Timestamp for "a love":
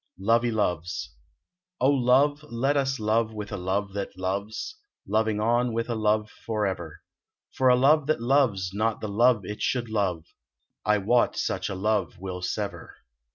3.51-3.93, 5.91-6.31, 7.69-8.07, 11.69-12.17